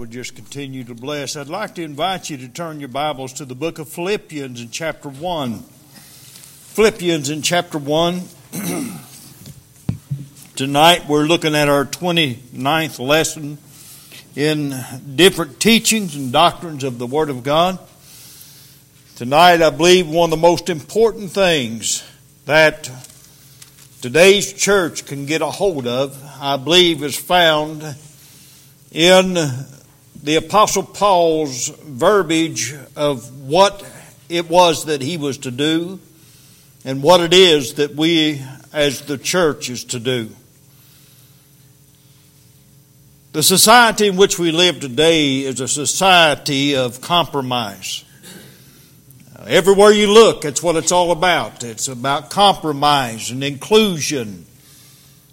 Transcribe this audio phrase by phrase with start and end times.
[0.00, 1.36] would just continue to bless.
[1.36, 4.70] I'd like to invite you to turn your Bibles to the book of Philippians in
[4.70, 5.58] chapter 1.
[5.58, 8.22] Philippians in chapter 1.
[10.56, 13.58] Tonight we're looking at our 29th lesson
[14.34, 14.74] in
[15.16, 17.78] different teachings and doctrines of the Word of God.
[19.16, 22.02] Tonight, I believe one of the most important things
[22.46, 22.90] that
[24.00, 27.84] today's church can get a hold of, I believe, is found
[28.92, 29.36] in
[30.22, 33.84] the Apostle Paul's verbiage of what
[34.28, 35.98] it was that he was to do
[36.84, 38.42] and what it is that we
[38.72, 40.30] as the church is to do.
[43.32, 48.04] The society in which we live today is a society of compromise.
[49.36, 51.62] Uh, everywhere you look, it's what it's all about.
[51.62, 54.46] It's about compromise and inclusion.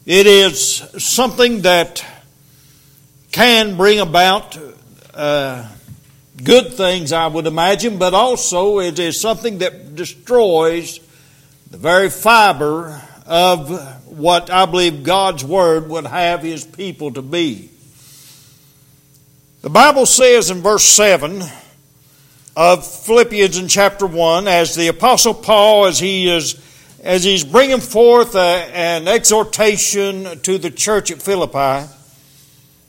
[0.05, 2.05] It is something that
[3.31, 4.57] can bring about
[5.17, 5.67] uh,
[6.43, 10.99] good things, I would imagine, but also it is something that destroys
[11.71, 13.69] the very fiber of
[14.05, 17.71] what I believe God's Word would have His people to be.
[19.63, 21.43] The Bible says in verse 7
[22.55, 26.63] of Philippians in chapter 1, as the Apostle Paul, as he is
[27.03, 31.87] as he's bringing forth a, an exhortation to the church at Philippi,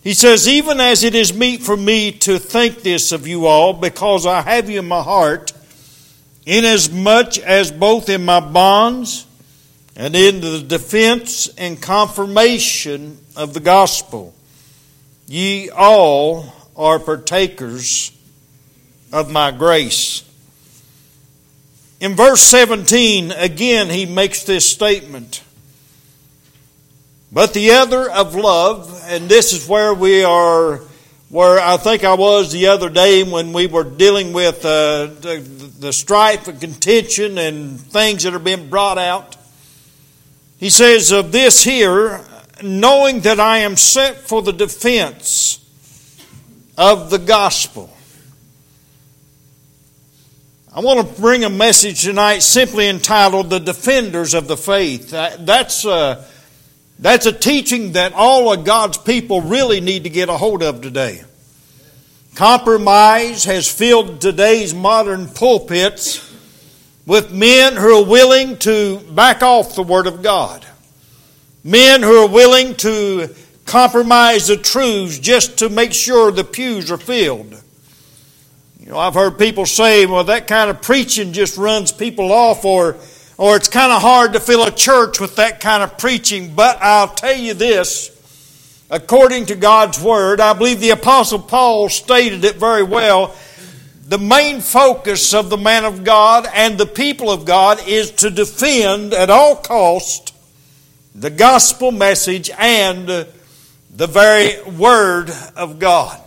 [0.08, 3.74] he says, Even as it is meet for me to think this of you all,
[3.74, 5.52] because I have you in my heart,
[6.46, 9.26] inasmuch as both in my bonds
[9.96, 14.34] and in the defense and confirmation of the gospel,
[15.26, 18.10] ye all are partakers
[19.12, 20.26] of my grace.
[22.00, 25.42] In verse 17, again, he makes this statement.
[27.30, 30.80] But the other of love, and this is where we are,
[31.28, 35.70] where I think I was the other day when we were dealing with uh, the,
[35.78, 39.36] the strife and contention and things that are being brought out.
[40.56, 42.24] He says, Of this here,
[42.62, 45.62] knowing that I am sent for the defense
[46.78, 47.94] of the gospel.
[50.74, 55.10] I want to bring a message tonight simply entitled The Defenders of the Faith.
[55.10, 55.84] That's.
[55.84, 56.24] Uh,
[56.98, 60.80] that's a teaching that all of God's people really need to get a hold of
[60.80, 61.22] today.
[62.34, 66.24] Compromise has filled today's modern pulpits
[67.06, 70.64] with men who are willing to back off the Word of God.
[71.64, 76.96] Men who are willing to compromise the truths just to make sure the pews are
[76.96, 77.60] filled.
[78.80, 82.64] You know, I've heard people say, well, that kind of preaching just runs people off
[82.64, 82.96] or
[83.38, 86.54] or it's kind of hard to fill a church with that kind of preaching.
[86.54, 88.14] But I'll tell you this
[88.90, 93.34] according to God's Word, I believe the Apostle Paul stated it very well.
[94.06, 98.30] The main focus of the man of God and the people of God is to
[98.30, 100.34] defend at all cost
[101.14, 106.20] the gospel message and the very Word of God.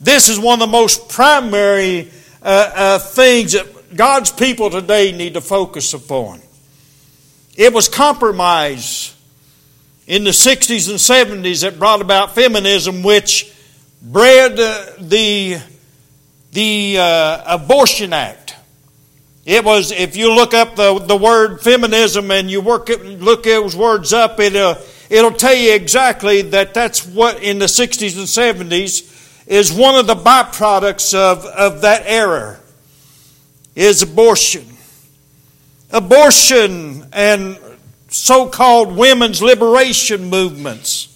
[0.00, 2.10] This is one of the most primary
[2.42, 6.40] uh, uh, things that God's people today need to focus upon.
[7.56, 9.16] It was compromise
[10.06, 10.98] in the 60s and
[11.44, 13.52] 70s that brought about feminism, which
[14.00, 15.60] bred uh, the,
[16.52, 18.54] the uh, Abortion Act.
[19.44, 23.42] It was, if you look up the, the word feminism and you work it, look
[23.42, 24.76] those words up, it'll,
[25.08, 30.06] it'll tell you exactly that that's what in the 60s and 70s is one of
[30.06, 32.59] the byproducts of, of that era
[33.74, 34.66] is abortion.
[35.90, 37.58] Abortion and
[38.08, 41.06] so called women's liberation movements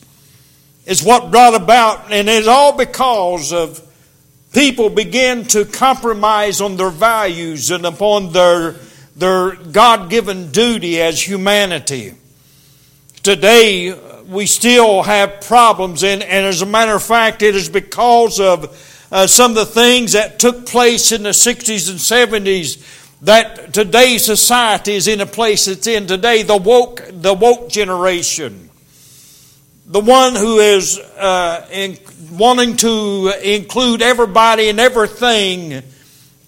[0.87, 3.81] is what brought about, and it's all because of
[4.53, 8.73] people begin to compromise on their values and upon their,
[9.17, 12.15] their God given duty as humanity.
[13.23, 13.93] Today,
[14.29, 18.94] we still have problems, and, and as a matter of fact, it is because of
[19.13, 24.25] uh, some of the things that took place in the 60s and 70s that today's
[24.25, 28.71] society is in a place it's in today the woke the woke generation.
[29.87, 31.99] The one who is uh, in,
[32.33, 35.83] wanting to include everybody and everything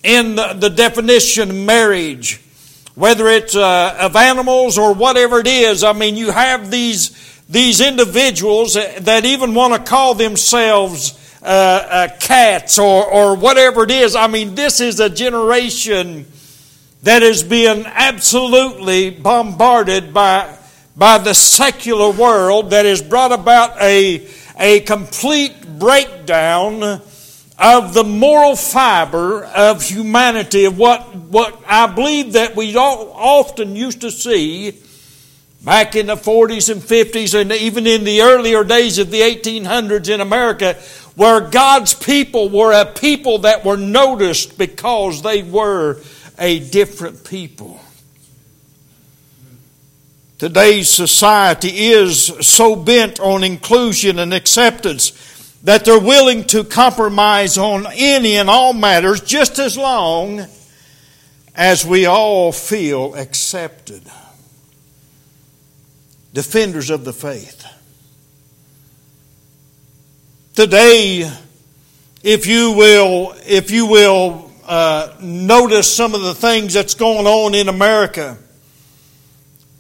[0.03, 2.41] in the, the definition of marriage
[2.95, 7.11] whether it's uh, of animals or whatever it is i mean you have these
[7.49, 13.91] these individuals that even want to call themselves uh, uh, cats or, or whatever it
[13.93, 14.17] is.
[14.17, 16.27] I mean, this is a generation
[17.05, 20.59] that is being absolutely bombarded by,
[20.97, 24.29] by the secular world that has brought about a,
[24.59, 26.83] a complete breakdown
[27.59, 34.01] of the moral fiber of humanity, of what, what I believe that we often used
[34.01, 34.83] to see
[35.65, 40.13] back in the 40s and 50s and even in the earlier days of the 1800s
[40.13, 40.77] in America,
[41.17, 46.01] where God's people were a people that were noticed because they were
[46.39, 47.81] a different people.
[50.39, 55.13] Today's society is so bent on inclusion and acceptance
[55.65, 60.47] that they're willing to compromise on any and all matters just as long
[61.55, 64.03] as we all feel accepted.
[66.35, 67.66] Defenders of the faith.
[70.57, 71.31] Today,
[72.23, 77.55] if you will, if you will uh, notice some of the things that's going on
[77.55, 78.39] in America,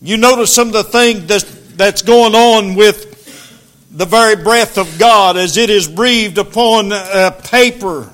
[0.02, 1.44] you notice some of the things that's,
[1.76, 7.31] that's going on with the very breath of God as it is breathed upon uh,
[7.31, 8.12] paper.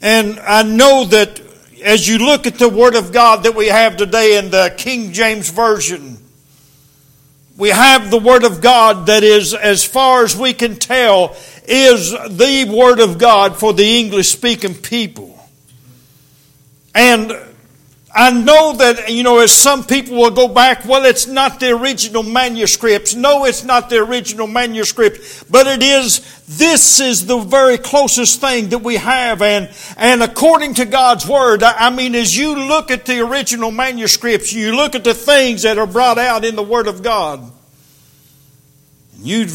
[0.00, 1.42] And I know that
[1.84, 5.12] as you look at the Word of God that we have today in the King
[5.12, 6.23] James Version,
[7.56, 11.36] we have the Word of God that is, as far as we can tell,
[11.66, 15.38] is the Word of God for the English speaking people.
[16.94, 17.32] And
[18.16, 21.76] I know that, you know, as some people will go back, well, it's not the
[21.76, 23.16] original manuscripts.
[23.16, 28.68] No, it's not the original manuscript, but it is, this is the very closest thing
[28.68, 29.42] that we have.
[29.42, 34.52] And, and according to God's Word, I mean, as you look at the original manuscripts,
[34.52, 37.50] you look at the things that are brought out in the Word of God,
[39.20, 39.48] you,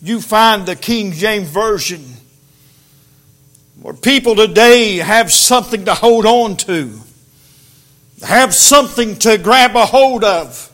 [0.00, 2.02] you find the King James Version,
[3.82, 7.02] where people today have something to hold on to
[8.22, 10.72] have something to grab a hold of.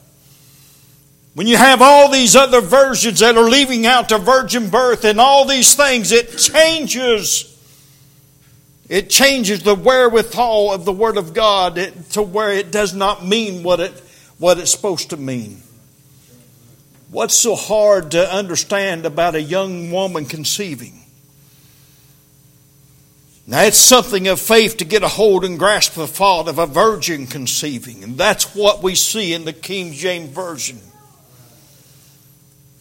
[1.35, 5.19] When you have all these other versions that are leaving out the virgin birth and
[5.19, 7.49] all these things, it changes.
[8.89, 11.77] It changes the wherewithal of the Word of God
[12.11, 13.93] to where it does not mean what, it,
[14.39, 15.63] what it's supposed to mean.
[17.11, 21.02] What's so hard to understand about a young woman conceiving?
[23.45, 26.67] Now, it's something of faith to get a hold and grasp the thought of a
[26.67, 28.05] virgin conceiving.
[28.05, 30.79] And that's what we see in the King James Version.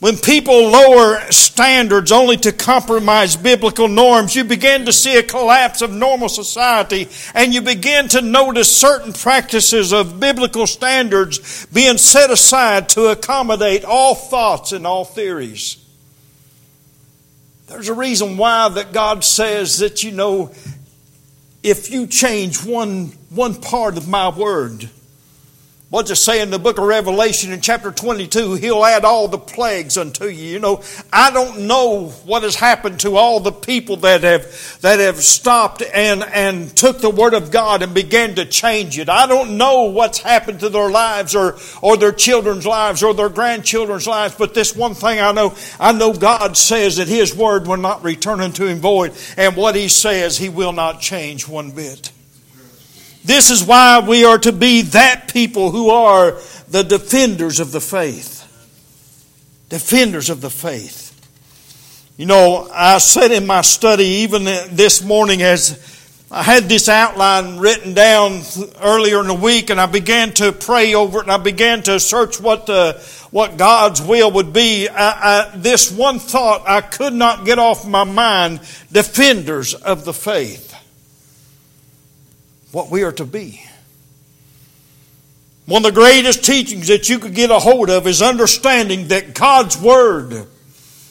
[0.01, 5.83] When people lower standards only to compromise biblical norms, you begin to see a collapse
[5.83, 12.31] of normal society and you begin to notice certain practices of biblical standards being set
[12.31, 15.77] aside to accommodate all thoughts and all theories.
[17.71, 20.51] There's a reason why that God says that, you know,
[21.63, 24.89] if you change one, one part of my word,
[25.91, 28.53] What's it say in the book of Revelation in chapter 22?
[28.53, 30.53] He'll add all the plagues unto you.
[30.53, 35.01] You know, I don't know what has happened to all the people that have, that
[35.01, 39.09] have stopped and, and took the Word of God and began to change it.
[39.09, 43.27] I don't know what's happened to their lives or, or their children's lives or their
[43.27, 47.67] grandchildren's lives, but this one thing I know, I know God says that His Word
[47.67, 51.71] will not return unto Him void, and what He says, He will not change one
[51.71, 52.13] bit.
[53.23, 56.31] This is why we are to be that people who are
[56.69, 58.39] the defenders of the faith.
[59.69, 61.09] Defenders of the faith.
[62.17, 65.87] You know, I said in my study, even this morning, as
[66.31, 68.41] I had this outline written down
[68.81, 71.99] earlier in the week, and I began to pray over it, and I began to
[71.99, 72.93] search what the,
[73.31, 74.87] what God's will would be.
[74.87, 78.61] I, I, this one thought I could not get off my mind:
[78.91, 80.70] defenders of the faith
[82.71, 83.63] what we are to be.
[85.65, 89.33] One of the greatest teachings that you could get a hold of is understanding that
[89.33, 90.47] God's Word.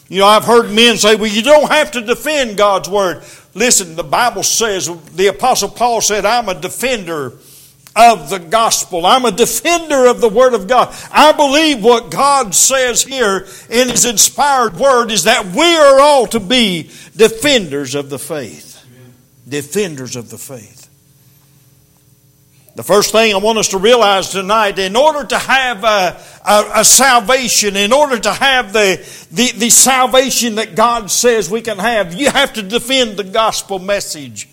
[0.08, 3.22] You know, I've heard men say, well, you don't have to defend God's Word.
[3.54, 7.38] Listen, the Bible says, the Apostle Paul said, I'm a defender
[7.96, 9.06] of the gospel.
[9.06, 10.94] I'm a defender of the Word of God.
[11.10, 16.26] I believe what God says here in His inspired Word is that we are all
[16.28, 18.84] to be defenders of the faith.
[19.48, 20.79] Defenders of the faith.
[22.76, 26.70] The first thing I want us to realize tonight, in order to have a, a,
[26.76, 28.96] a, salvation, in order to have the,
[29.32, 33.80] the, the salvation that God says we can have, you have to defend the gospel
[33.80, 34.48] message.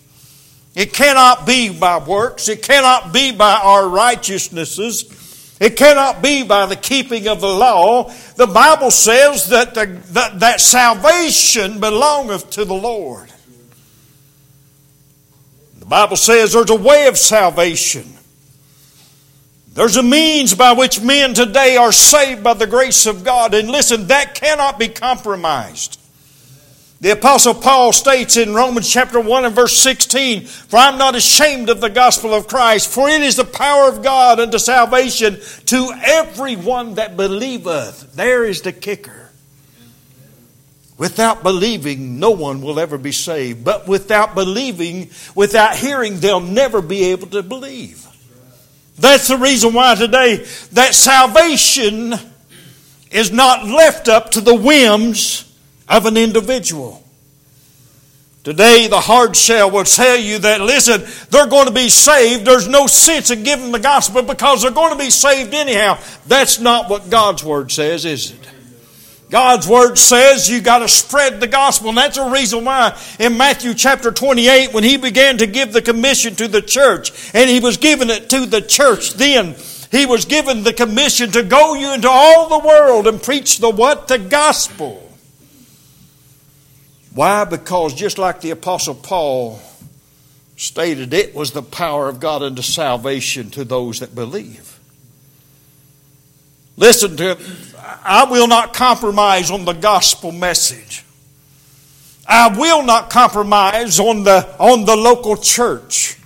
[0.74, 2.48] It cannot be by works.
[2.48, 5.56] It cannot be by our righteousnesses.
[5.60, 8.12] It cannot be by the keeping of the law.
[8.36, 13.32] The Bible says that, the, that, that salvation belongeth to the Lord.
[15.88, 18.12] Bible says there's a way of salvation.
[19.72, 23.54] There's a means by which men today are saved by the grace of God.
[23.54, 26.00] And listen, that cannot be compromised.
[27.00, 31.70] The apostle Paul states in Romans chapter 1 and verse 16, For I'm not ashamed
[31.70, 35.92] of the gospel of Christ, for it is the power of God unto salvation to
[36.02, 38.14] everyone that believeth.
[38.16, 39.27] There is the kicker.
[40.98, 43.64] Without believing, no one will ever be saved.
[43.64, 48.04] But without believing, without hearing, they'll never be able to believe.
[48.98, 52.14] That's the reason why today that salvation
[53.12, 55.44] is not left up to the whims
[55.88, 57.04] of an individual.
[58.42, 62.44] Today, the hard shell will tell you that, listen, they're going to be saved.
[62.44, 65.98] There's no sense in giving the gospel because they're going to be saved anyhow.
[66.26, 68.48] That's not what God's Word says, is it?
[69.30, 71.90] God's Word says you got to spread the gospel.
[71.90, 75.82] And that's the reason why in Matthew chapter 28, when He began to give the
[75.82, 79.54] commission to the church, and He was giving it to the church then,
[79.90, 83.70] He was given the commission to go you into all the world and preach the
[83.70, 84.08] what?
[84.08, 85.04] The gospel.
[87.14, 87.44] Why?
[87.44, 89.60] Because just like the Apostle Paul
[90.56, 94.77] stated, it was the power of God unto salvation to those that believe.
[96.78, 97.38] Listen to it.
[98.04, 101.04] I will not compromise on the gospel message.
[102.26, 106.16] I will not compromise on the, on the local church.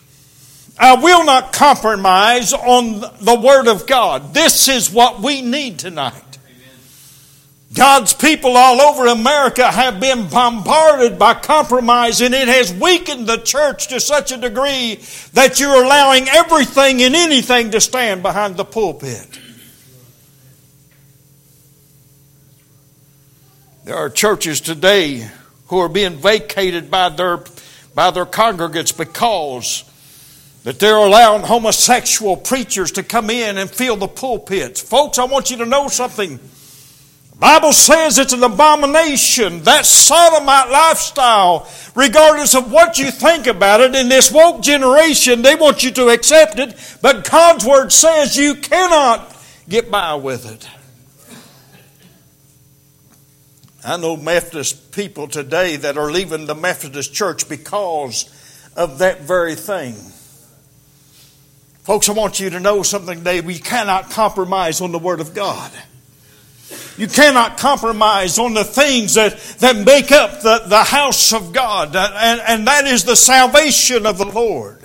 [0.78, 4.34] I will not compromise on the Word of God.
[4.34, 6.38] This is what we need tonight.
[7.72, 13.38] God's people all over America have been bombarded by compromise, and it has weakened the
[13.38, 15.00] church to such a degree
[15.32, 19.38] that you're allowing everything and anything to stand behind the pulpit.
[23.84, 25.28] There are churches today
[25.66, 27.38] who are being vacated by their,
[27.96, 29.82] by their congregants because
[30.62, 34.80] that they're allowing homosexual preachers to come in and fill the pulpits.
[34.80, 36.36] Folks, I want you to know something.
[36.36, 39.64] The Bible says it's an abomination.
[39.64, 45.56] That sodomite lifestyle, regardless of what you think about it, in this woke generation, they
[45.56, 49.36] want you to accept it, but God's Word says you cannot
[49.68, 50.68] get by with it.
[53.84, 58.30] I know Methodist people today that are leaving the Methodist church because
[58.76, 59.94] of that very thing.
[61.82, 63.40] Folks, I want you to know something today.
[63.40, 65.72] We cannot compromise on the Word of God.
[66.96, 71.96] You cannot compromise on the things that, that make up the, the house of God,
[71.96, 74.81] and, and that is the salvation of the Lord.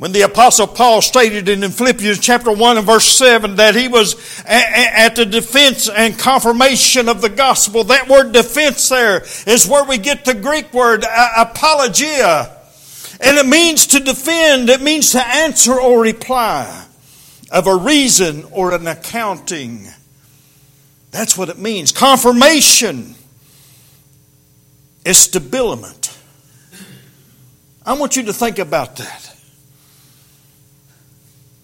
[0.00, 4.42] When the Apostle Paul stated in Philippians chapter 1 and verse 7 that he was
[4.46, 9.98] at the defense and confirmation of the gospel, that word defense there is where we
[9.98, 12.50] get the Greek word apologia.
[13.20, 16.86] And it means to defend, it means to answer or reply
[17.52, 19.86] of a reason or an accounting.
[21.10, 21.92] That's what it means.
[21.92, 23.16] Confirmation
[25.04, 26.18] is stabiliment.
[27.84, 29.36] I want you to think about that.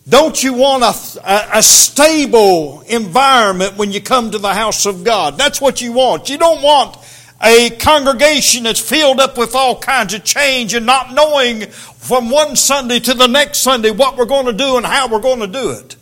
[0.08, 5.02] Don't you want a, a, a, stable environment when you come to the house of
[5.02, 5.36] God?
[5.36, 6.30] That's what you want.
[6.30, 6.96] You don't want
[7.42, 12.54] a congregation that's filled up with all kinds of change and not knowing from one
[12.54, 15.48] Sunday to the next Sunday what we're going to do and how we're going to
[15.48, 15.96] do it.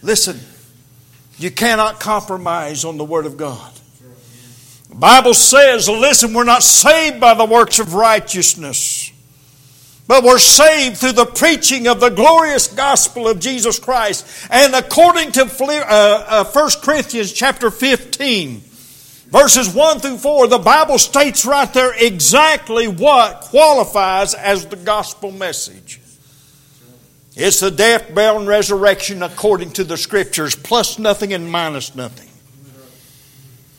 [0.00, 0.38] Listen,
[1.38, 3.72] you cannot compromise on the Word of God.
[4.90, 9.01] The Bible says, listen, we're not saved by the works of righteousness.
[10.06, 14.26] But we're saved through the preaching of the glorious gospel of Jesus Christ.
[14.50, 18.60] And according to 1 uh, uh, Corinthians chapter 15,
[19.28, 25.30] verses 1 through 4, the Bible states right there exactly what qualifies as the gospel
[25.30, 26.00] message.
[27.34, 32.28] It's the death, burial, and resurrection according to the scriptures, plus nothing and minus nothing.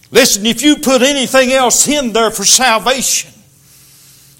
[0.10, 3.33] Listen, if you put anything else in there for salvation,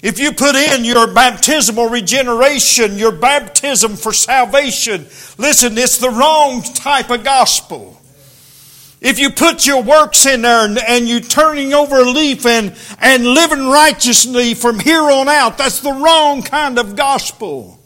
[0.04, 5.06] if you put in your baptismal regeneration, your baptism for salvation,
[5.38, 7.98] listen, it's the wrong type of gospel.
[9.00, 12.76] If you put your works in there and, and you turning over a leaf and,
[13.00, 17.80] and living righteously from here on out, that's the wrong kind of gospel.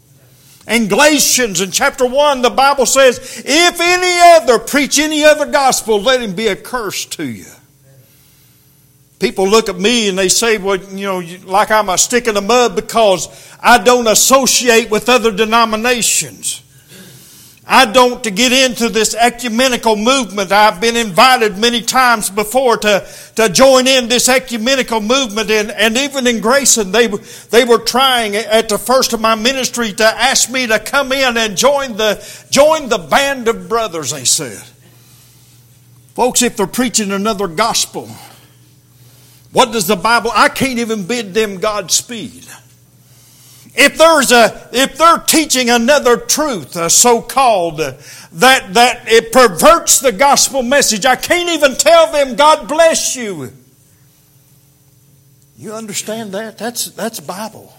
[0.67, 6.03] And Galatians in chapter 1, the Bible says, if any other preach any other gospel,
[6.03, 7.47] let him be a curse to you.
[9.19, 12.35] People look at me and they say, well, you know, like I'm a stick in
[12.35, 13.29] the mud because
[13.61, 16.63] I don't associate with other denominations.
[17.71, 20.53] I don't to get into this ecumenical movement.
[20.53, 23.07] I've been invited many times before to,
[23.37, 28.37] to join in this ecumenical movement and, and even in Grayson, they, they were trying
[28.37, 32.25] at the first of my ministry to ask me to come in and join the,
[32.51, 34.63] join the band of brothers, they said.
[36.15, 38.09] Folks, if they're preaching another gospel,
[39.53, 40.31] what does the Bible?
[40.35, 42.47] I can't even bid them Godspeed.
[43.75, 50.11] If there's a, if they're teaching another truth, a so-called, that, that it perverts the
[50.13, 53.53] gospel message, I can't even tell them, God bless you.
[55.57, 56.59] You understand that?
[56.59, 57.73] That's, that's Bible.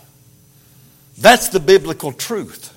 [1.18, 2.76] That's the biblical truth.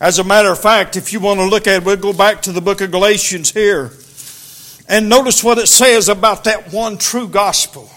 [0.00, 2.42] As a matter of fact, if you want to look at it, we'll go back
[2.42, 3.92] to the book of Galatians here.
[4.90, 7.88] And notice what it says about that one true gospel.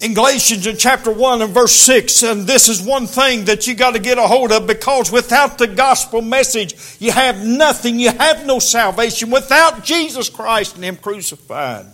[0.00, 3.74] In Galatians in chapter 1 and verse 6, and this is one thing that you
[3.74, 8.00] got to get a hold of because without the gospel message, you have nothing.
[8.00, 11.84] You have no salvation without Jesus Christ and Him crucified.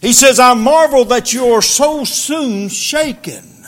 [0.00, 3.66] He says, I marvel that you are so soon shaken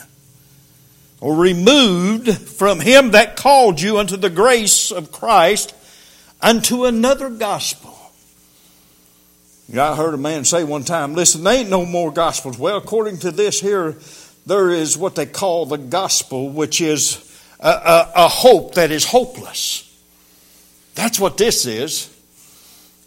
[1.21, 5.73] or removed from Him that called you unto the grace of Christ
[6.41, 7.86] unto another gospel
[9.69, 12.57] you know, I heard a man say one time, listen, there ain't no more gospels.
[12.57, 13.97] Well, according to this here,
[14.45, 17.23] there is what they call the gospel, which is
[17.59, 19.83] a, a, a hope that is hopeless.
[20.95, 22.13] That's what this is.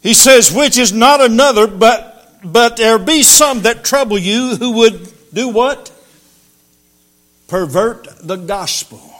[0.03, 4.71] He says, which is not another, but, but there be some that trouble you who
[4.73, 5.91] would do what?
[7.47, 9.10] Pervert the gospel.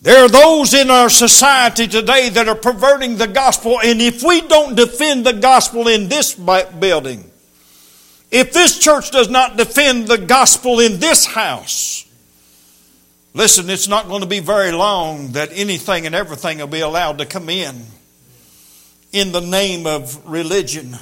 [0.00, 4.42] There are those in our society today that are perverting the gospel, and if we
[4.42, 7.28] don't defend the gospel in this building,
[8.30, 12.06] if this church does not defend the gospel in this house,
[13.34, 17.18] listen, it's not going to be very long that anything and everything will be allowed
[17.18, 17.82] to come in
[19.10, 20.96] in the name of religion.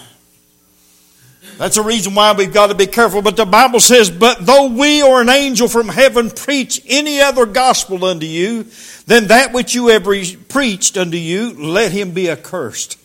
[1.59, 3.23] That's a reason why we've got to be careful.
[3.23, 7.47] But the Bible says, But though we or an angel from heaven preach any other
[7.47, 8.67] gospel unto you
[9.07, 12.99] than that which you have preached unto you, let him be accursed.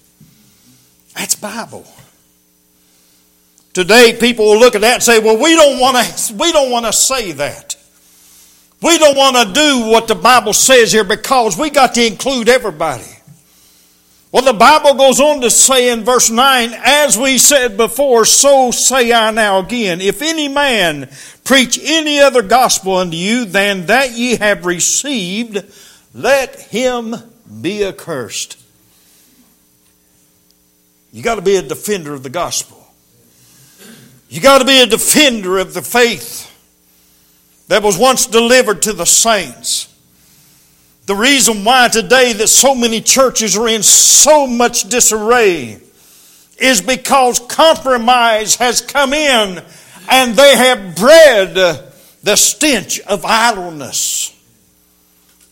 [1.15, 1.85] That's Bible.
[3.73, 6.71] Today, people will look at that and say, Well, we don't want to, we don't
[6.71, 7.77] want to say that.
[8.81, 12.49] We don't want to do what the Bible says here because we got to include
[12.49, 13.05] everybody.
[14.31, 18.71] Well, the Bible goes on to say in verse 9, as we said before, so
[18.71, 19.99] say I now again.
[19.99, 21.09] If any man
[21.43, 25.65] preach any other gospel unto you than that ye have received,
[26.13, 27.13] let him
[27.61, 28.57] be accursed.
[31.11, 32.77] You got to be a defender of the gospel.
[34.29, 36.47] You got to be a defender of the faith
[37.67, 39.90] that was once delivered to the saints.
[41.11, 45.77] The reason why today that so many churches are in so much disarray
[46.57, 49.61] is because compromise has come in
[50.09, 51.55] and they have bred
[52.23, 54.29] the stench of idleness.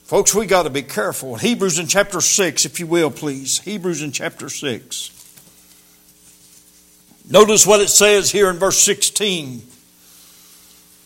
[0.06, 1.36] Folks, we got to be careful.
[1.36, 3.60] Hebrews in chapter 6, if you will, please.
[3.60, 5.12] Hebrews in chapter 6.
[7.30, 9.60] Notice what it says here in verse 16.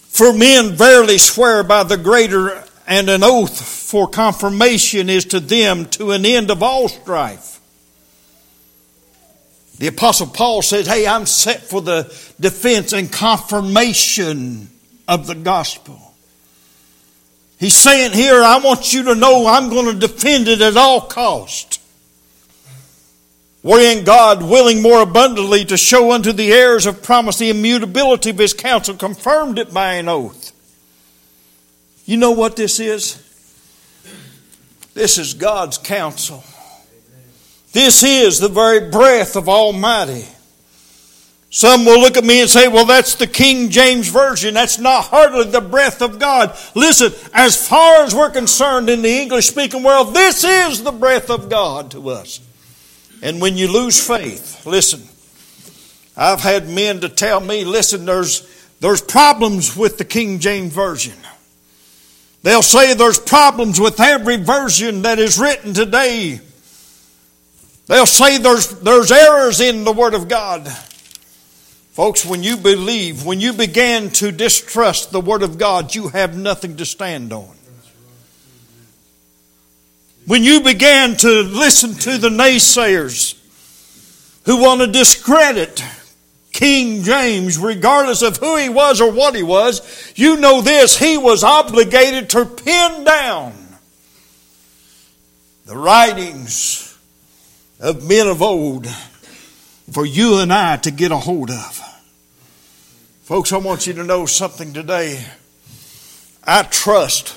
[0.09, 5.85] For men verily swear by the greater and an oath for confirmation is to them
[5.85, 7.59] to an end of all strife.
[9.79, 12.03] The Apostle Paul says, Hey, I'm set for the
[12.39, 14.69] defense and confirmation
[15.07, 15.99] of the gospel.
[17.59, 21.01] He's saying here, I want you to know I'm going to defend it at all
[21.01, 21.79] cost.
[23.61, 28.37] Wherein God, willing more abundantly to show unto the heirs of promise the immutability of
[28.37, 30.51] his counsel, confirmed it by an oath
[32.05, 33.19] you know what this is?
[34.93, 36.43] This is God's counsel.
[37.71, 40.27] This is the very breath of Almighty.
[41.49, 44.55] Some will look at me and say, well, that's the King James Version.
[44.55, 46.57] That's not hardly the breath of God.
[46.73, 51.29] Listen, as far as we're concerned in the English speaking world, this is the breath
[51.29, 52.39] of God to us.
[53.21, 55.03] And when you lose faith, listen,
[56.17, 58.47] I've had men to tell me, listen, there's,
[58.79, 61.13] there's problems with the King James Version.
[62.43, 66.41] They'll say there's problems with every version that is written today.
[67.87, 70.67] They'll say there's, there's errors in the Word of God.
[71.93, 76.37] Folks, when you believe, when you begin to distrust the Word of God, you have
[76.37, 77.55] nothing to stand on.
[80.25, 83.37] When you begin to listen to the naysayers
[84.45, 85.83] who want to discredit
[86.53, 91.17] King James, regardless of who he was or what he was, you know this, he
[91.17, 93.53] was obligated to pin down
[95.65, 96.97] the writings
[97.79, 98.87] of men of old
[99.91, 101.81] for you and I to get a hold of.
[103.23, 105.25] Folks, I want you to know something today.
[106.43, 107.35] I trust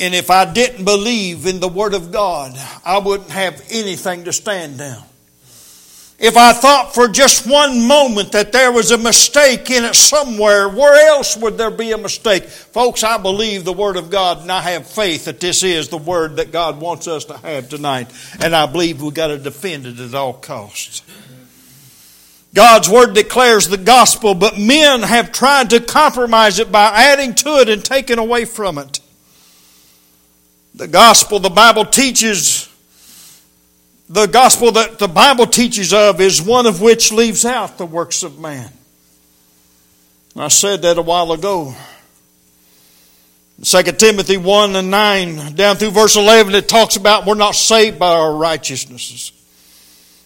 [0.00, 2.52] And if I didn't believe in the Word of God,
[2.84, 5.07] I wouldn't have anything to stand down.
[6.18, 10.68] If I thought for just one moment that there was a mistake in it somewhere,
[10.68, 12.44] where else would there be a mistake?
[12.44, 15.96] Folks, I believe the Word of God and I have faith that this is the
[15.96, 18.12] Word that God wants us to have tonight.
[18.40, 21.02] And I believe we've got to defend it at all costs.
[22.52, 27.60] God's Word declares the gospel, but men have tried to compromise it by adding to
[27.60, 28.98] it and taking away from it.
[30.74, 32.67] The gospel, the Bible teaches
[34.08, 38.22] the gospel that the Bible teaches of is one of which leaves out the works
[38.22, 38.70] of man.
[40.36, 41.74] I said that a while ago.
[43.62, 47.98] 2 Timothy 1 and 9, down through verse 11, it talks about we're not saved
[47.98, 49.32] by our righteousnesses.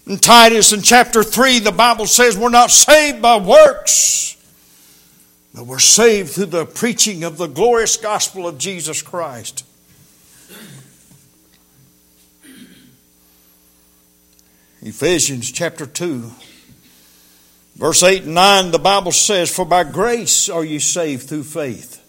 [0.07, 4.37] In Titus in chapter 3, the Bible says we're not saved by works,
[5.55, 9.65] but we're saved through the preaching of the glorious gospel of Jesus Christ.
[14.85, 16.29] Ephesians chapter 2,
[17.77, 22.01] verse 8 and 9, the Bible says, For by grace are you saved through faith.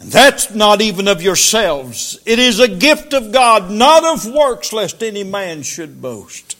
[0.00, 2.18] And that's not even of yourselves.
[2.24, 6.56] It is a gift of God, not of works, lest any man should boast.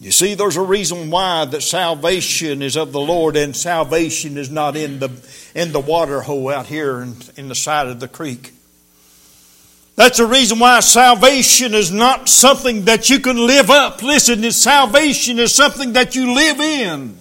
[0.00, 4.50] You see, there's a reason why that salvation is of the Lord and salvation is
[4.50, 5.10] not in the,
[5.54, 8.52] in the water hole out here in, in the side of the creek.
[10.00, 14.02] That's the reason why salvation is not something that you can live up.
[14.02, 17.18] Listen, salvation is something that you live in.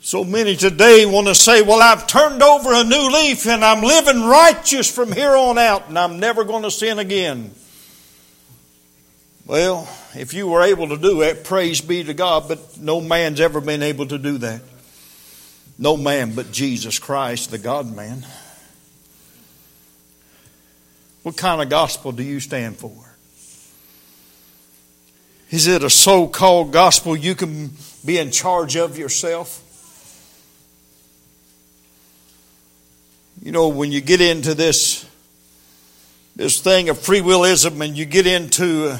[0.00, 3.82] So many today want to say, Well, I've turned over a new leaf and I'm
[3.82, 7.50] living righteous from here on out and I'm never going to sin again.
[9.44, 13.40] Well, if you were able to do that, praise be to God, but no man's
[13.40, 14.60] ever been able to do that.
[15.80, 18.24] No man but Jesus Christ, the God man.
[21.22, 22.92] What kind of gospel do you stand for?
[25.50, 27.72] Is it a so called gospel you can
[28.04, 29.60] be in charge of yourself?
[33.40, 35.08] You know, when you get into this,
[36.34, 38.98] this thing of free willism and you get into uh,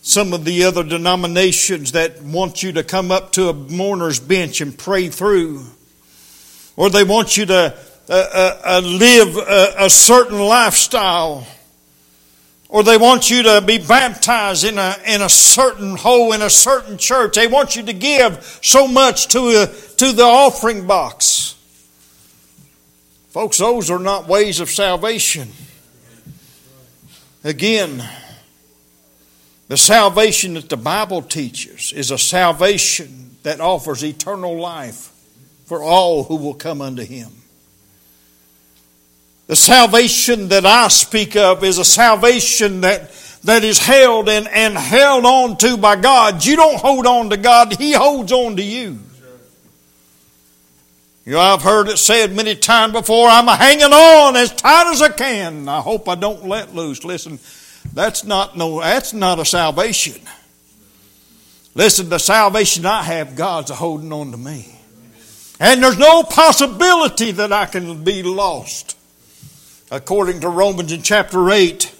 [0.00, 4.60] some of the other denominations that want you to come up to a mourner's bench
[4.60, 5.66] and pray through,
[6.76, 7.76] or they want you to
[8.08, 11.46] uh, uh, uh live a, a certain lifestyle
[12.70, 16.48] or they want you to be baptized in a, in a certain hole in a
[16.48, 17.34] certain church.
[17.34, 21.56] They want you to give so much to, a, to the offering box.
[23.30, 25.48] Folks, those are not ways of salvation.
[27.42, 28.04] Again,
[29.66, 35.12] the salvation that the Bible teaches is a salvation that offers eternal life
[35.64, 37.30] for all who will come unto Him.
[39.50, 43.10] The salvation that I speak of is a salvation that,
[43.42, 46.44] that is held and, and held on to by God.
[46.44, 49.00] You don't hold on to God, He holds on to you.
[51.24, 55.02] You know, I've heard it said many times before, I'm hanging on as tight as
[55.02, 55.68] I can.
[55.68, 57.02] I hope I don't let loose.
[57.02, 57.40] Listen,
[57.92, 60.22] that's not no that's not a salvation.
[61.74, 64.72] Listen, the salvation I have, God's holding on to me.
[65.58, 68.96] And there's no possibility that I can be lost
[69.90, 71.96] according to Romans in chapter 8.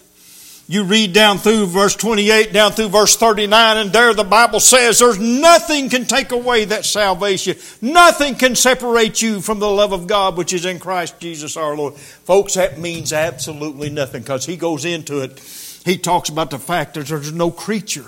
[0.68, 5.00] You read down through verse 28, down through verse 39, and there the Bible says
[5.00, 7.56] there's nothing can take away that salvation.
[7.82, 11.74] Nothing can separate you from the love of God which is in Christ Jesus our
[11.74, 11.94] Lord.
[11.94, 15.40] Folks, that means absolutely nothing because he goes into it.
[15.84, 18.06] He talks about the fact that there's no creature.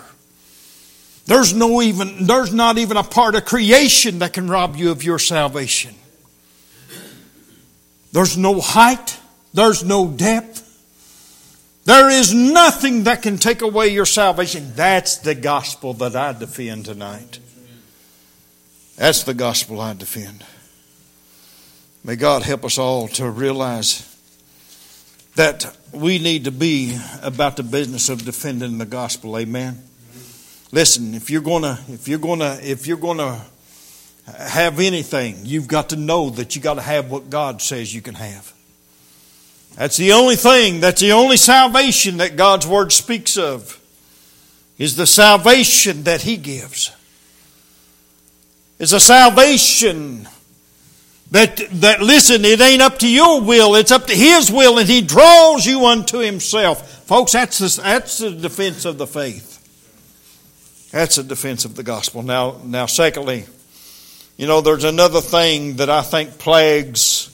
[1.26, 5.02] There's no even, there's not even a part of creation that can rob you of
[5.02, 5.96] your salvation.
[8.12, 9.18] There's no height.
[9.54, 10.68] There's no depth.
[11.84, 14.72] There is nothing that can take away your salvation.
[14.74, 17.38] That's the gospel that I defend tonight.
[18.96, 20.44] That's the gospel I defend.
[22.04, 24.08] May God help us all to realize
[25.34, 29.38] that we need to be about the business of defending the gospel.
[29.38, 29.82] Amen.
[30.70, 33.44] Listen, if you're gonna, if you're gonna, if you're gonna
[34.26, 38.02] have anything, you've got to know that you got to have what God says you
[38.02, 38.52] can have.
[39.76, 43.80] That's the only thing, that's the only salvation that God's Word speaks of,
[44.78, 46.94] is the salvation that He gives.
[48.78, 50.28] It's a salvation
[51.30, 54.88] that, that, listen, it ain't up to your will, it's up to His will, and
[54.88, 57.06] He draws you unto Himself.
[57.06, 59.58] Folks, that's the, that's the defense of the faith.
[60.92, 62.22] That's the defense of the gospel.
[62.22, 63.46] Now, now, secondly,
[64.36, 67.31] you know, there's another thing that I think plagues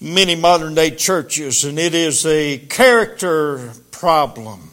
[0.00, 4.70] many modern day churches, and it is a character problem.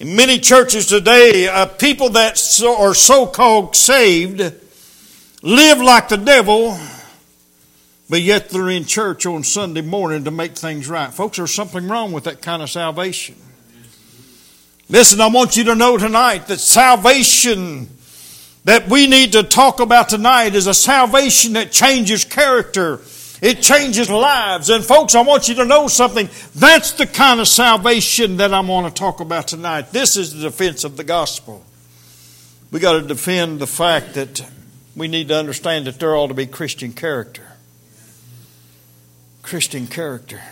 [0.00, 4.40] In many churches today, uh, people that so, are so called saved
[5.42, 6.78] live like the devil,
[8.08, 11.12] but yet they're in church on Sunday morning to make things right.
[11.12, 13.34] Folks, there's something wrong with that kind of salvation.
[14.88, 17.88] Listen, I want you to know tonight that salvation
[18.64, 23.00] that we need to talk about tonight is a salvation that changes character.
[23.40, 24.70] It changes lives.
[24.70, 26.28] And folks, I want you to know something.
[26.54, 29.92] That's the kind of salvation that I'm going to talk about tonight.
[29.92, 31.64] This is the defense of the gospel.
[32.70, 34.44] We got to defend the fact that
[34.96, 37.46] we need to understand that there ought to be Christian character.
[39.42, 40.42] Christian character.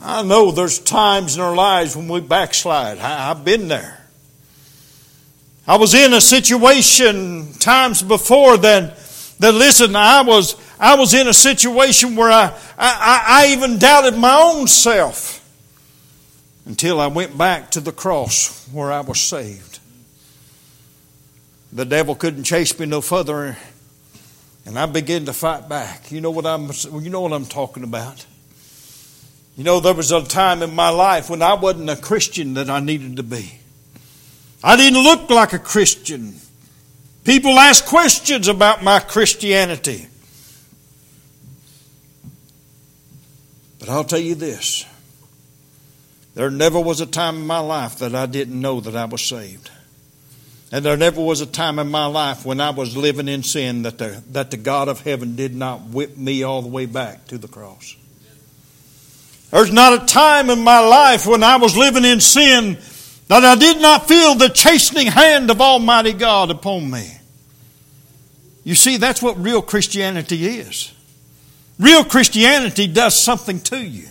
[0.00, 2.98] I know there's times in our lives when we backslide.
[2.98, 4.00] I, have been there.
[5.66, 8.98] I was in a situation times before that,
[9.38, 14.18] that listen, I was, I was in a situation where I, I, I even doubted
[14.18, 15.40] my own self
[16.66, 19.78] until I went back to the cross where I was saved.
[21.72, 23.56] The devil couldn't chase me no further,
[24.66, 26.12] and I began to fight back.
[26.12, 26.70] You know what I'm,
[27.02, 28.26] you know what I'm talking about.
[29.56, 32.68] You know, there was a time in my life when I wasn't a Christian that
[32.68, 33.58] I needed to be.
[34.62, 36.34] I didn't look like a Christian.
[37.24, 40.08] People asked questions about my Christianity.
[43.84, 44.86] But I'll tell you this
[46.34, 49.20] there never was a time in my life that I didn't know that I was
[49.20, 49.70] saved.
[50.72, 53.82] And there never was a time in my life when I was living in sin
[53.82, 57.26] that the, that the God of heaven did not whip me all the way back
[57.26, 57.94] to the cross.
[59.50, 62.78] There's not a time in my life when I was living in sin
[63.28, 67.18] that I did not feel the chastening hand of Almighty God upon me.
[68.64, 70.93] You see, that's what real Christianity is.
[71.78, 74.08] Real Christianity does something to you.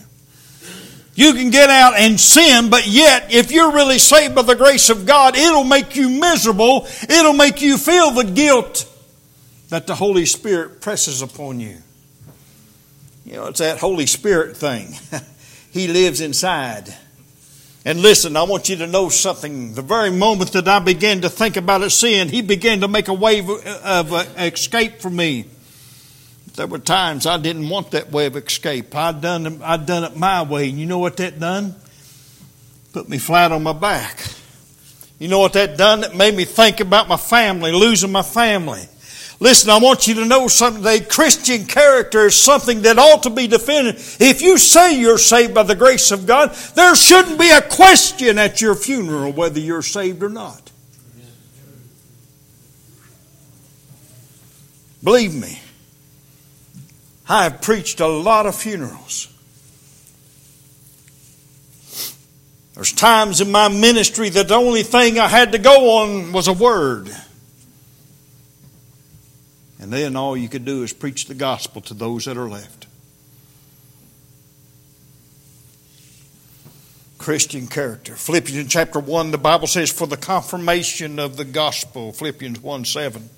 [1.14, 4.90] You can get out and sin, but yet, if you're really saved by the grace
[4.90, 6.88] of God, it'll make you miserable.
[7.08, 8.90] It'll make you feel the guilt
[9.68, 11.76] that the Holy Spirit presses upon you.
[13.24, 14.94] You know, it's that Holy Spirit thing.
[15.74, 16.94] He lives inside.
[17.84, 19.74] And listen, I want you to know something.
[19.74, 23.08] The very moment that I began to think about a sin, He began to make
[23.08, 25.46] a way of uh, escape for me.
[26.56, 28.94] There were times I didn't want that way of escape.
[28.94, 30.68] I'd done, I'd done it my way.
[30.70, 31.74] And you know what that done?
[32.92, 34.24] Put me flat on my back.
[35.18, 36.04] You know what that done?
[36.04, 38.82] It made me think about my family, losing my family.
[39.40, 41.00] Listen, I want you to know something today.
[41.00, 43.96] Christian character is something that ought to be defended.
[43.96, 48.38] If you say you're saved by the grace of God, there shouldn't be a question
[48.38, 50.70] at your funeral whether you're saved or not.
[55.02, 55.60] Believe me,
[57.28, 59.28] I have preached a lot of funerals.
[62.74, 66.48] There's times in my ministry that the only thing I had to go on was
[66.48, 67.08] a word.
[69.78, 72.86] And then all you could do is preach the gospel to those that are left.
[77.18, 78.16] Christian character.
[78.16, 83.30] Philippians chapter 1, the Bible says, For the confirmation of the gospel, Philippians 1 7.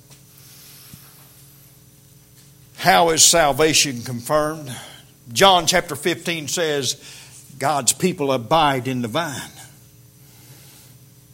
[2.87, 4.73] How is salvation confirmed?
[5.33, 6.95] John chapter 15 says,
[7.59, 9.51] God's people abide in the vine.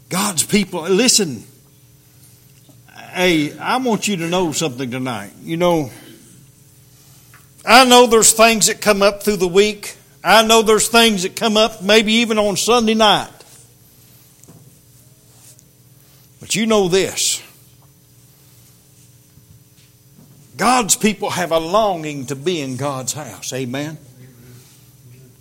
[0.09, 1.43] God's people, listen,
[3.11, 5.33] hey, I want you to know something tonight.
[5.43, 5.91] You know,
[7.63, 9.95] I know there's things that come up through the week.
[10.23, 13.29] I know there's things that come up maybe even on Sunday night.
[16.39, 17.43] But you know this
[20.63, 23.51] God's people have a longing to be in God's house.
[23.51, 23.97] Amen.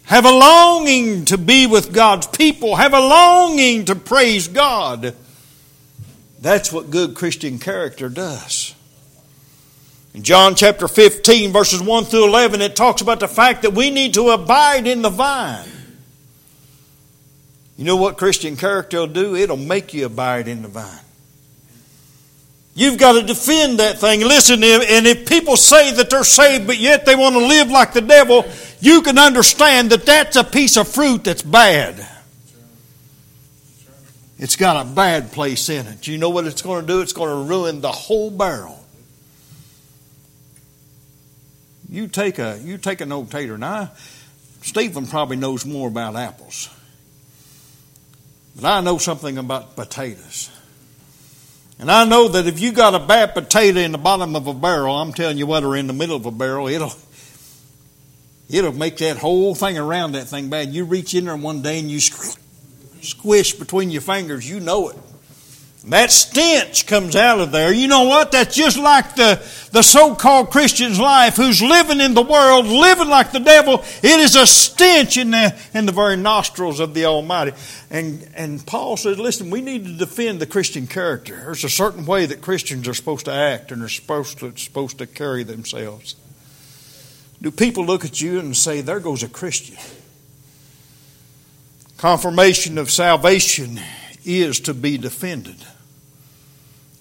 [0.03, 2.75] Have a longing to be with God's people.
[2.75, 5.15] Have a longing to praise God.
[6.41, 8.75] That's what good Christian character does.
[10.13, 13.91] In John chapter 15, verses 1 through 11, it talks about the fact that we
[13.91, 15.71] need to abide in the vine.
[17.77, 19.37] You know what Christian character will do?
[19.37, 20.99] It'll make you abide in the vine.
[22.75, 24.21] You've got to defend that thing.
[24.21, 27.93] Listen, and if people say that they're saved, but yet they want to live like
[27.93, 28.47] the devil,
[28.81, 32.07] you can understand that that's a piece of fruit that's bad.
[34.39, 36.09] It's got a bad place in it.
[36.09, 37.01] You know what it's going to do?
[37.03, 38.83] It's going to ruin the whole barrel.
[41.89, 43.59] You take a you take an old tater.
[43.59, 43.93] Now,
[44.63, 46.71] Stephen probably knows more about apples,
[48.57, 50.51] but I know something about potatoes.
[51.83, 54.55] And I know that if you got a bad potato in the bottom of a
[54.55, 56.93] barrel, I'm telling you what, or in the middle of a barrel, it'll
[58.49, 60.73] it'll make that whole thing around that thing bad.
[60.73, 64.97] You reach in there one day and you squish between your fingers, you know it.
[65.85, 67.73] That stench comes out of there.
[67.73, 68.31] You know what?
[68.31, 73.33] That's just like the, the so-called Christian's life who's living in the world, living like
[73.33, 73.83] the devil.
[74.01, 77.53] It is a stench in the, in the very nostrils of the Almighty.
[77.91, 81.35] And, and Paul says, listen, we need to defend the Christian character.
[81.35, 84.99] There's a certain way that Christians are supposed to act and are supposed to, supposed
[84.99, 86.15] to carry themselves.
[87.41, 89.77] Do people look at you and say, there goes a Christian?
[91.97, 93.81] Confirmation of salvation
[94.25, 95.57] is to be defended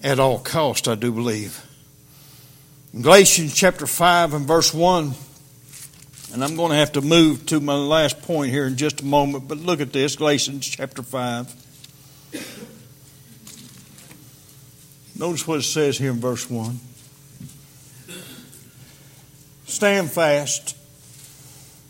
[0.02, 1.64] at all cost, I do believe.
[2.92, 5.12] In Galatians chapter 5 and verse 1,
[6.32, 9.04] and I'm going to have to move to my last point here in just a
[9.04, 11.54] moment, but look at this Galatians chapter 5.
[15.18, 16.80] Notice what it says here in verse 1.
[19.66, 20.76] Stand fast,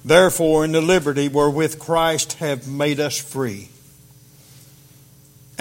[0.04, 3.70] therefore, in the liberty wherewith Christ hath made us free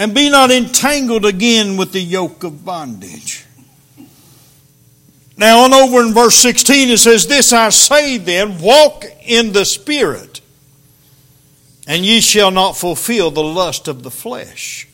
[0.01, 3.45] and be not entangled again with the yoke of bondage.
[5.37, 9.63] Now, on over in verse 16, it says, This I say then, walk in the
[9.63, 10.41] Spirit,
[11.85, 14.87] and ye shall not fulfill the lust of the flesh.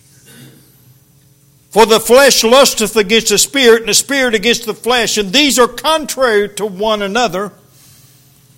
[1.69, 5.57] For the flesh lusteth against the Spirit, and the Spirit against the flesh, and these
[5.57, 7.53] are contrary to one another,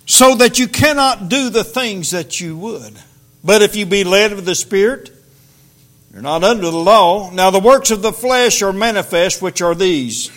[0.04, 2.94] so that you cannot do the things that you would.
[3.44, 5.12] But if you be led of the Spirit,
[6.12, 7.30] you're not under the law.
[7.30, 10.30] Now the works of the flesh are manifest, which are these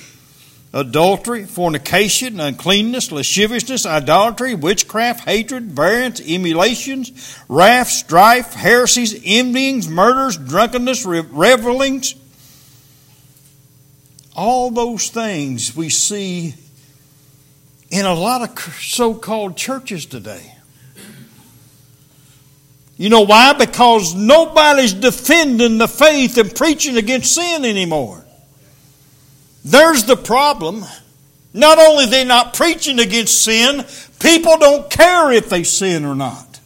[0.73, 11.05] adultery, fornication, uncleanness, lasciviousness, idolatry, witchcraft, hatred, variance, emulations, wrath, strife, heresies, envyings, murders, drunkenness,
[11.05, 12.15] revelings.
[14.35, 16.55] All those things we see
[17.91, 20.55] in a lot of so called churches today.
[23.03, 23.51] You know why?
[23.51, 28.23] Because nobody's defending the faith and preaching against sin anymore.
[29.65, 30.85] There's the problem.
[31.53, 33.83] Not only they not preaching against sin,
[34.21, 36.61] people don't care if they sin or not.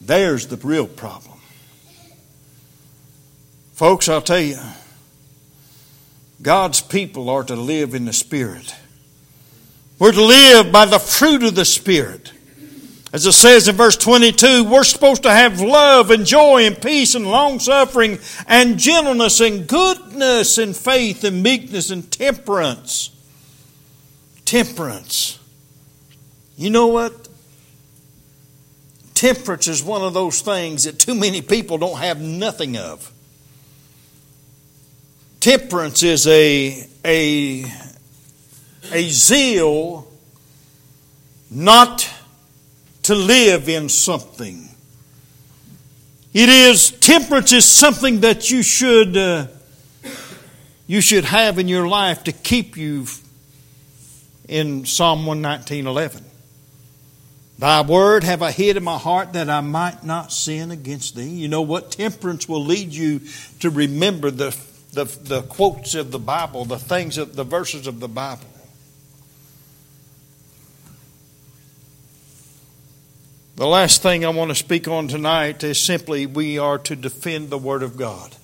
[0.00, 1.40] There's the real problem.
[3.72, 4.60] Folks, I'll tell you,
[6.40, 8.72] God's people are to live in the Spirit.
[9.98, 12.30] We're to live by the fruit of the Spirit.
[13.14, 17.14] As it says in verse 22, we're supposed to have love and joy and peace
[17.14, 23.10] and long suffering and gentleness and goodness and faith and meekness and temperance.
[24.44, 25.38] Temperance.
[26.56, 27.28] You know what?
[29.14, 33.12] Temperance is one of those things that too many people don't have nothing of.
[35.38, 37.64] Temperance is a, a,
[38.90, 40.10] a zeal
[41.48, 42.10] not
[43.04, 44.68] to live in something.
[46.32, 49.46] It is temperance is something that you should uh,
[50.86, 53.06] you should have in your life to keep you
[54.48, 56.22] in Psalm 119:11.
[57.58, 61.28] Thy word have I hid in my heart that I might not sin against thee.
[61.28, 61.92] You know what?
[61.92, 63.20] Temperance will lead you
[63.60, 64.56] to remember the,
[64.92, 68.48] the, the quotes of the Bible, the things of the verses of the Bible.
[73.56, 77.50] The last thing I want to speak on tonight is simply we are to defend
[77.50, 78.34] the Word of God.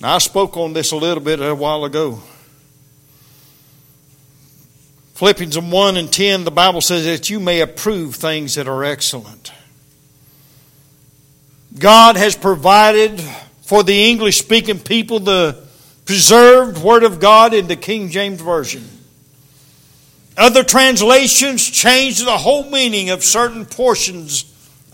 [0.00, 2.22] Now, I spoke on this a little bit a while ago.
[5.14, 9.50] Philippians 1 and 10, the Bible says that you may approve things that are excellent.
[11.76, 13.20] God has provided
[13.62, 15.66] for the English speaking people the
[16.04, 18.88] preserved Word of God in the King James Version.
[20.38, 24.44] Other translations change the whole meaning of certain portions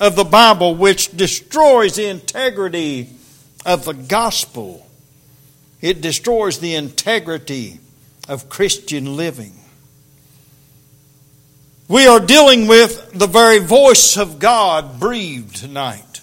[0.01, 3.11] of the Bible, which destroys the integrity
[3.67, 4.87] of the gospel.
[5.83, 7.79] It destroys the integrity
[8.27, 9.53] of Christian living.
[11.89, 16.23] We are dealing with the very voice of God breathed tonight.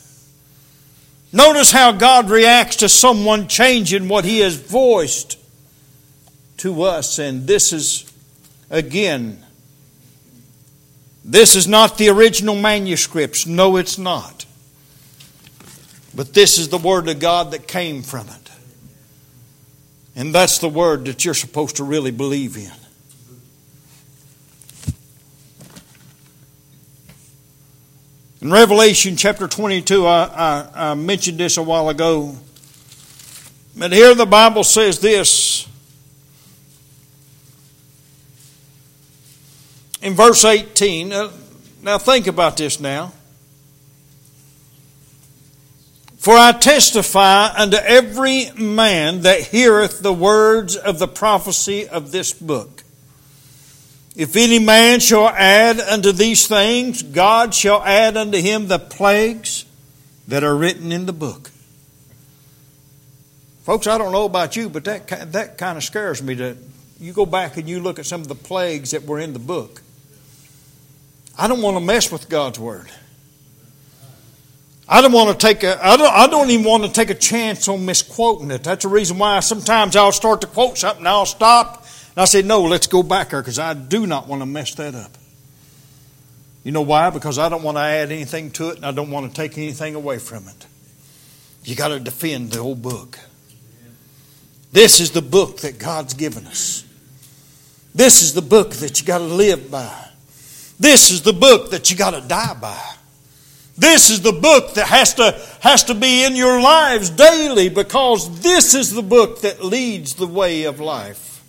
[1.32, 5.38] Notice how God reacts to someone changing what He has voiced
[6.57, 8.11] to us, and this is
[8.72, 9.43] Again,
[11.26, 13.45] this is not the original manuscripts.
[13.45, 14.45] No, it's not.
[16.15, 18.51] But this is the Word of God that came from it.
[20.15, 22.72] And that's the Word that you're supposed to really believe in.
[28.41, 32.36] In Revelation chapter 22, I, I, I mentioned this a while ago.
[33.78, 35.67] But here the Bible says this
[40.02, 41.14] in verse 18.
[41.14, 41.32] Uh,
[41.84, 43.14] now think about this now.
[46.18, 52.32] For I testify unto every man that heareth the words of the prophecy of this
[52.32, 52.84] book.
[54.16, 59.66] If any man shall add unto these things, God shall add unto him the plagues
[60.28, 61.49] that are written in the book.
[63.64, 66.58] Folks, I don't know about you, but that, that kind of scares me that
[66.99, 69.39] you go back and you look at some of the plagues that were in the
[69.39, 69.82] book.
[71.41, 72.85] I don't want to mess with God's Word.
[74.87, 77.15] I don't want to take a, I don't, I don't even want to take a
[77.15, 78.63] chance on misquoting it.
[78.63, 82.25] That's the reason why sometimes I'll start to quote something and I'll stop and I
[82.25, 85.17] say, no, let's go back there because I do not want to mess that up.
[86.63, 87.09] You know why?
[87.09, 89.57] Because I don't want to add anything to it and I don't want to take
[89.57, 90.67] anything away from it.
[91.63, 93.17] You got to defend the whole book.
[94.71, 96.85] This is the book that God's given us.
[97.95, 100.11] This is the book that you got to live by.
[100.82, 102.95] This is the book that you got to die by.
[103.77, 108.41] This is the book that has to, has to be in your lives daily because
[108.41, 111.43] this is the book that leads the way of life.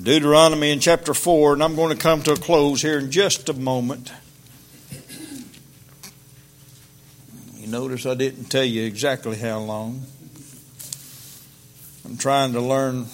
[0.00, 3.48] Deuteronomy in chapter 4, and I'm going to come to a close here in just
[3.48, 4.12] a moment.
[7.56, 10.04] You notice I didn't tell you exactly how long.
[12.04, 13.06] I'm trying to learn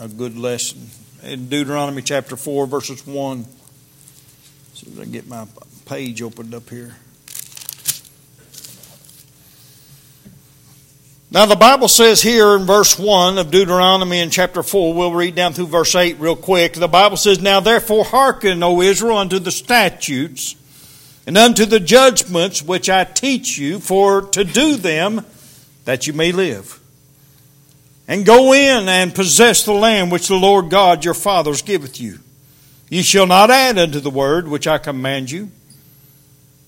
[0.00, 0.88] a good lesson.
[1.22, 3.44] In Deuteronomy chapter 4, verses 1.
[4.78, 5.44] See if I get my
[5.86, 6.94] page opened up here.
[11.32, 15.34] Now, the Bible says here in verse 1 of Deuteronomy in chapter 4, we'll read
[15.34, 16.74] down through verse 8 real quick.
[16.74, 20.54] The Bible says, Now therefore hearken, O Israel, unto the statutes
[21.26, 25.26] and unto the judgments which I teach you, for to do them
[25.86, 26.78] that you may live.
[28.06, 32.20] And go in and possess the land which the Lord God your fathers giveth you.
[32.90, 35.50] Ye shall not add unto the word which I command you,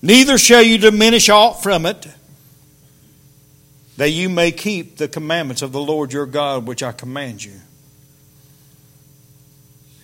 [0.01, 2.07] neither shall you diminish aught from it,
[3.97, 7.53] that you may keep the commandments of the Lord your God which I command you.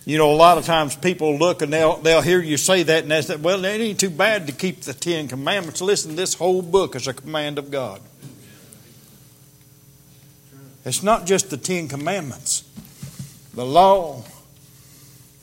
[0.04, 3.02] You know, a lot of times people look and they'll, they'll hear you say that
[3.02, 5.82] and they say, well, it ain't too bad to keep the Ten Commandments.
[5.82, 8.00] Listen, this whole book is a command of God.
[10.86, 12.64] It's not just the Ten Commandments,
[13.52, 14.24] the law,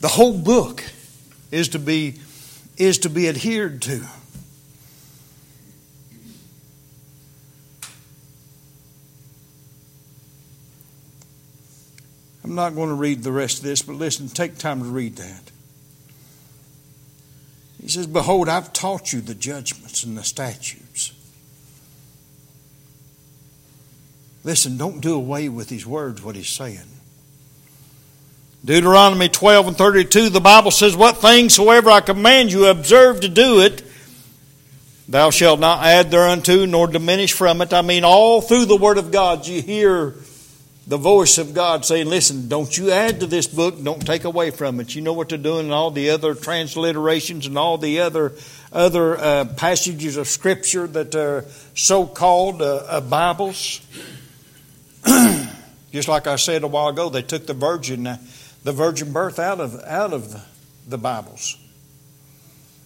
[0.00, 0.84] the whole book
[1.50, 2.16] is to be,
[2.76, 4.04] is to be adhered to.
[12.44, 15.16] I'm not going to read the rest of this, but listen, take time to read
[15.16, 15.50] that.
[17.82, 21.12] He says, Behold, I've taught you the judgments and the statutes.
[24.44, 26.95] Listen, don't do away with these words, what he's saying.
[28.66, 33.28] Deuteronomy 12 and 32, the Bible says, What things soever I command you, observe to
[33.28, 33.84] do it.
[35.08, 37.72] Thou shalt not add thereunto, nor diminish from it.
[37.72, 40.16] I mean, all through the Word of God, you hear
[40.88, 44.50] the voice of God saying, Listen, don't you add to this book, don't take away
[44.50, 44.96] from it.
[44.96, 48.32] You know what they're doing in all the other transliterations and all the other,
[48.72, 51.44] other uh, passages of Scripture that are
[51.76, 53.80] so called uh, uh, Bibles.
[55.92, 58.18] Just like I said a while ago, they took the virgin uh,
[58.66, 60.44] the virgin birth out of, out of
[60.88, 61.56] the, Bibles.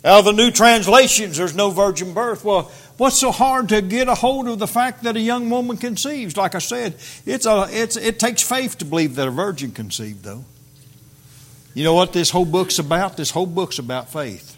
[0.04, 2.44] Out of the new translations, there's no virgin birth.
[2.44, 5.78] Well, what's so hard to get a hold of the fact that a young woman
[5.78, 6.36] conceives?
[6.36, 10.22] Like I said, it's a, it's, it takes faith to believe that a virgin conceived,
[10.22, 10.44] though.
[11.72, 13.16] You know what this whole book's about?
[13.16, 14.54] This whole book's about faith,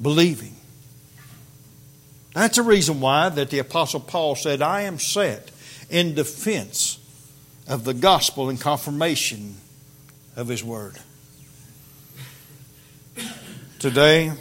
[0.00, 0.54] believing.
[2.32, 5.50] That's the reason why that the Apostle Paul said, I am set
[5.90, 7.00] in defense
[7.66, 9.56] of the gospel and confirmation
[10.36, 10.98] of His Word.
[13.78, 14.32] Today,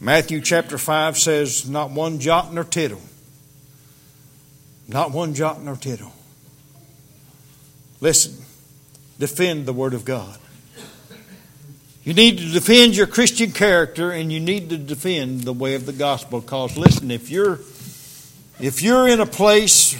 [0.00, 3.02] Matthew chapter 5 says, Not one jot nor tittle.
[4.88, 6.12] Not one jot nor tittle.
[8.00, 8.44] Listen,
[9.18, 10.38] defend the Word of God.
[12.04, 15.86] You need to defend your Christian character and you need to defend the way of
[15.86, 17.58] the gospel because listen, if you're
[18.60, 19.96] if you're in a place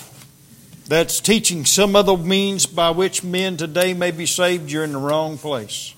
[0.89, 4.99] that's teaching some other means by which men today may be saved, you're in the
[4.99, 5.95] wrong place.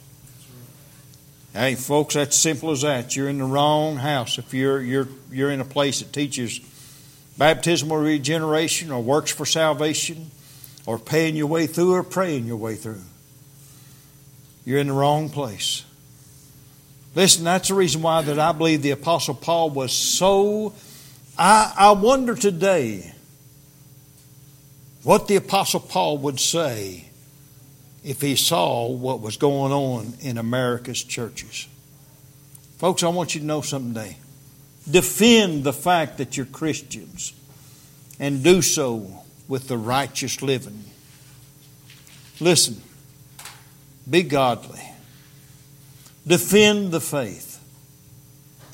[1.52, 3.16] Hey, folks, that's simple as that.
[3.16, 6.60] You're in the wrong house if you're, you're, you're in a place that teaches
[7.36, 10.30] baptismal regeneration or works for salvation
[10.86, 13.02] or paying your way through or praying your way through.
[14.64, 15.84] You're in the wrong place.
[17.14, 20.74] Listen, that's the reason why that I believe the Apostle Paul was so.
[21.36, 23.14] I, I wonder today
[25.02, 27.08] what the Apostle Paul would say
[28.04, 31.68] if he saw what was going on in America's churches.
[32.78, 34.16] Folks, I want you to know something today.
[34.90, 37.32] Defend the fact that you're Christians
[38.18, 40.84] and do so with the righteous living.
[42.40, 42.80] Listen,
[44.08, 44.80] be godly.
[46.26, 47.60] Defend the faith.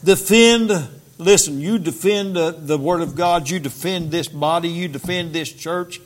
[0.02, 0.70] Defend,
[1.18, 5.50] listen, you defend the, the Word of God, you defend this body, you defend this
[5.50, 6.00] church,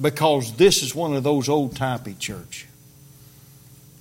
[0.00, 2.66] because this is one of those old typey church.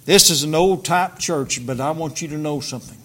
[0.06, 2.98] This is an old type church, but I want you to know something.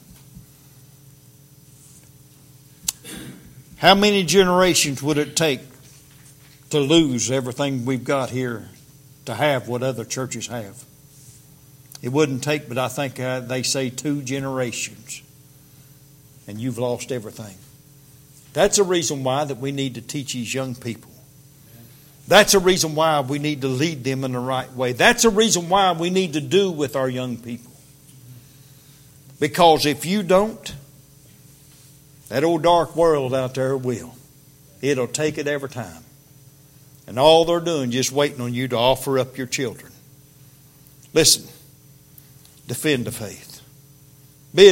[3.79, 5.61] How many generations would it take
[6.71, 8.69] to lose everything we've got here
[9.25, 10.85] to have what other churches have?
[12.01, 15.23] It wouldn't take, but I think uh, they say two generations,
[16.47, 17.57] and you've lost everything.
[18.53, 21.12] That's a reason why that we need to teach these young people.
[22.29, 24.93] That's a reason why we need to lead them in the right way.
[24.93, 27.73] That's a reason why we need to do with our young people.
[29.41, 30.75] Because if you don't,
[32.29, 34.15] that old dark world out there will.
[34.81, 36.05] It'll take it every time.
[37.07, 39.93] And all they're doing is just waiting on you to offer up your children.
[41.13, 41.45] Listen,
[42.67, 43.61] defend the faith.
[44.55, 44.69] Be